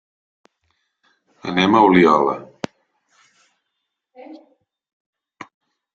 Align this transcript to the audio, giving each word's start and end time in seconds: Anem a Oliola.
Anem 1.51 1.75
a 1.79 1.83
Oliola. 1.89 2.35